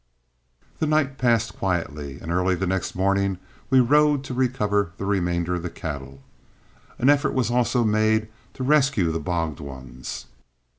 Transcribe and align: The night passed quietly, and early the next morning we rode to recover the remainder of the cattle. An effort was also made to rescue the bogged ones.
The 0.79 0.87
night 0.87 1.19
passed 1.19 1.55
quietly, 1.59 2.17
and 2.19 2.31
early 2.31 2.55
the 2.55 2.65
next 2.65 2.95
morning 2.95 3.37
we 3.69 3.79
rode 3.79 4.23
to 4.23 4.33
recover 4.33 4.93
the 4.97 5.05
remainder 5.05 5.53
of 5.53 5.61
the 5.61 5.69
cattle. 5.69 6.23
An 6.97 7.07
effort 7.07 7.35
was 7.35 7.51
also 7.51 7.83
made 7.83 8.27
to 8.55 8.63
rescue 8.63 9.11
the 9.11 9.19
bogged 9.19 9.59
ones. 9.59 10.25